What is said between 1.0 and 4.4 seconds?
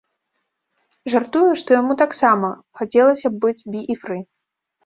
Жартуе, што яму таксама хацелася б быць бі і фры.